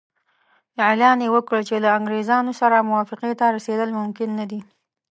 [0.87, 4.61] اعلان یې وکړ چې له انګریزانو سره موافقې ته رسېدل ممکن نه دي.